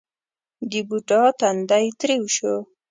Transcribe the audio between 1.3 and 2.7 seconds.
تندی ترېو شو: